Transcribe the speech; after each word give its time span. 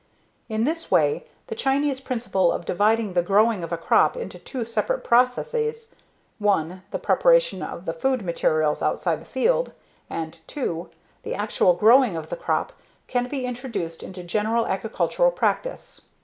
In 0.49 0.63
this 0.63 0.89
way 0.89 1.25
the 1.45 1.53
Chinese 1.53 1.99
principle 2.01 2.51
of 2.51 2.65
dividing 2.65 3.13
the 3.13 3.21
growing 3.21 3.63
of 3.63 3.71
a 3.71 3.77
crop 3.77 4.17
into 4.17 4.39
two 4.39 4.65
separate 4.65 5.03
processes 5.03 5.89
(1) 6.39 6.81
the 6.89 6.97
preparation 6.97 7.61
of 7.61 7.85
the 7.85 7.93
food 7.93 8.23
materials 8.23 8.81
outside 8.81 9.21
the 9.21 9.25
field, 9.25 9.73
and 10.09 10.39
(2) 10.47 10.89
the 11.21 11.35
actual 11.35 11.73
growing 11.75 12.15
of 12.15 12.29
the 12.31 12.35
crop 12.35 12.73
can 13.05 13.27
be 13.27 13.45
introduced 13.45 14.01
into 14.01 14.23
general 14.23 14.65
agricultural 14.65 15.29
practice." 15.29 16.01